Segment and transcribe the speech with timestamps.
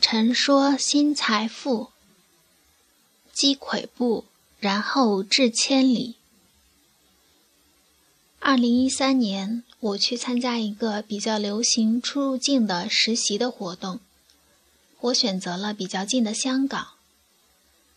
[0.00, 1.90] 陈说新财富，
[3.34, 4.24] 积跬步，
[4.58, 6.16] 然后至千里。
[8.38, 14.00] 二零一三年，我去参加一个比较流行出入境的实习的活动，
[15.00, 16.88] 我选择了比较近的香港。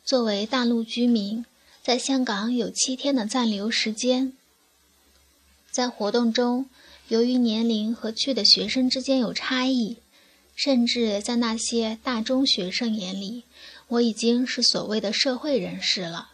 [0.03, 1.45] 作为大陆居民，
[1.81, 4.33] 在香港有七天的暂留时间。
[5.71, 6.69] 在活动中，
[7.07, 9.97] 由于年龄和去的学生之间有差异。
[10.55, 13.43] 甚至在那些大中学生眼里，
[13.87, 16.29] 我已经是所谓的社会人士了。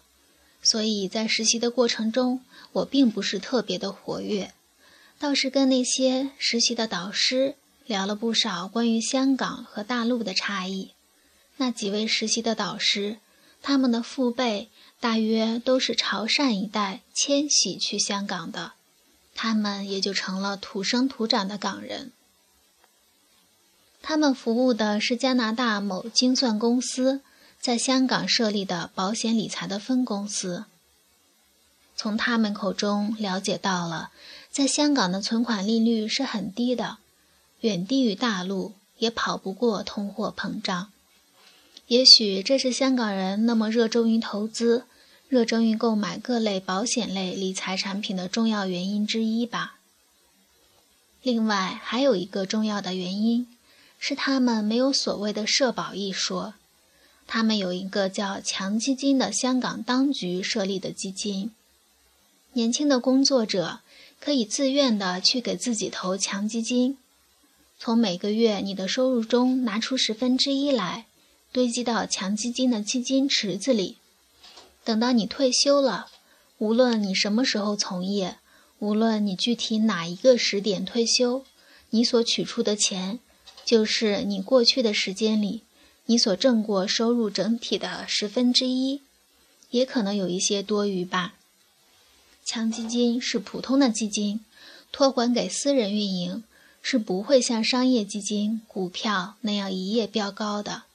[0.62, 2.42] 所以在实习的过程中，
[2.74, 4.54] 我并不是特别的活跃，
[5.18, 10.92] 倒是跟那些实习的导师聊了不少关于香港和大陆的差异。
[11.58, 13.18] 那几位实习的导师，
[13.62, 18.74] 他们的父辈大约都是潮汕一带迁徙去香港的，
[19.34, 22.12] 他们也就成了土生土长的港人。
[24.02, 27.22] 他们服务的是加拿大某精算公司
[27.60, 30.66] 在香港设立的保险理财的分公司。
[31.96, 34.12] 从他们口中了解到了，
[34.50, 36.98] 在香港的存款利率是很低的，
[37.60, 40.92] 远低于大陆，也跑不过通货膨胀。
[41.88, 44.86] 也许这是香港人那么热衷于投资、
[45.28, 49.76] 热衷于购买各类保险类理财产品的重要原因之一吧。
[51.22, 53.46] 另外，还有一个重要的原因。
[54.00, 56.54] 是他们没有所谓的社保一说，
[57.28, 61.52] 他们有一个叫强基金的香港当局设立的基金，
[62.54, 63.82] 年轻的工作者
[64.20, 66.98] 可以自愿的去给自己投强基金，
[67.78, 71.06] 从每个月你的收入中拿出十分之一来，
[71.52, 73.98] 堆积到强基金的基金池子里，
[74.86, 76.08] 等到你退休了，
[76.58, 78.38] 无论你什么时候从业，
[78.80, 81.44] 无论你具体哪一个时点退休，
[81.90, 83.20] 你所取出的钱。
[83.70, 85.62] 就是你过去的时间里，
[86.08, 89.02] 你所挣过收入整体的十分之一，
[89.70, 91.36] 也可能有一些多余吧。
[92.44, 94.40] 强基金是普通的基金，
[94.92, 96.44] 托管给私人运营，
[96.82, 100.86] 是不会像商业基金、股票那样一夜飙高的。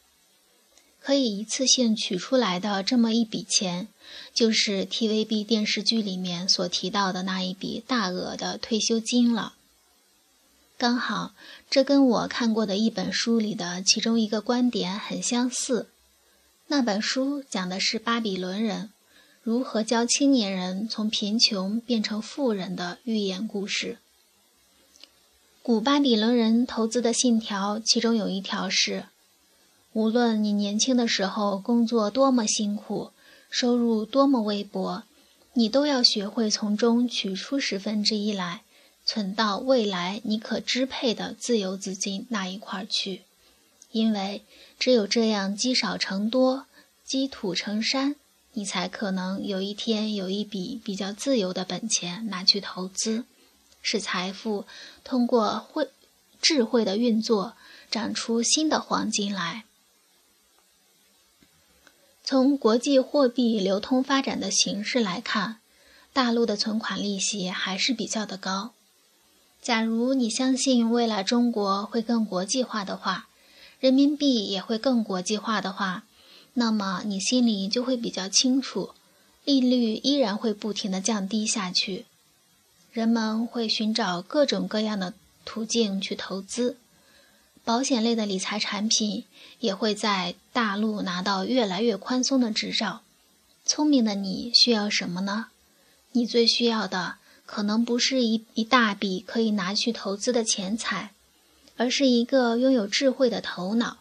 [0.98, 3.86] 可以一次性取出来的这么一笔钱，
[4.34, 9.54] 就是 TVB 电视剧里面所提到的那一笔大额的退休金了。
[10.76, 11.34] 刚好，
[11.70, 15.88] 这跟我看过的一本书里的其中一个观点很相似。
[16.66, 18.90] 那本书讲的是巴比伦人
[19.42, 23.98] 如何教青年人从贫穷变成富人的寓言故事。
[25.62, 29.04] 古巴比伦人投资的信条，其中有一条是：
[29.92, 33.12] 无论你年轻的时候工作多么辛苦，
[33.48, 35.04] 收入多么微薄，
[35.52, 38.63] 你都要学会从中取出十分之一来。
[39.06, 43.22] 存到未来你可支配的自由资金那一块去，
[43.92, 44.42] 因为
[44.78, 46.66] 只有这样积少成多，
[47.04, 48.16] 积土成山，
[48.54, 53.24] 你才可能有一天有一笔比较自由的本钱拿去投资，
[53.82, 54.64] 使财富
[55.04, 55.90] 通过会
[56.40, 57.56] 智慧的运作
[57.90, 59.64] 长出新的黄金来。
[62.24, 65.58] 从国际货币流通发展的形势来看，
[66.14, 68.72] 大陆的存款利息还是比较的高。
[69.64, 73.28] 假如你相信未来中国会更国际化的话，
[73.80, 76.04] 人民币也会更国际化的话，
[76.52, 78.90] 那么你心里就会比较清楚，
[79.46, 82.04] 利率依然会不停的降低下去，
[82.92, 85.14] 人们会寻找各种各样的
[85.46, 86.76] 途径去投资，
[87.64, 89.24] 保险类的理财产品
[89.60, 93.00] 也会在大陆拿到越来越宽松的执照。
[93.64, 95.46] 聪明的你需要什么呢？
[96.12, 97.16] 你最需要的。
[97.46, 101.12] 可能不是一一大笔可以拿去投资的钱财，
[101.76, 103.98] 而是一个拥有智慧的头脑，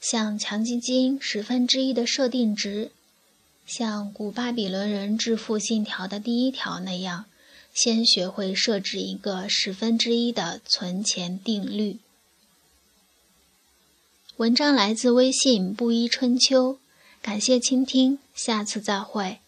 [0.00, 2.90] 像强基金十分之一的设定值，
[3.66, 7.26] 像古巴比伦人致富信条的第一条那样，
[7.74, 11.98] 先学会设置一个十分之一的存钱定律。
[14.38, 16.78] 文章来自微信布衣春秋，
[17.20, 19.39] 感谢倾听，下次再会。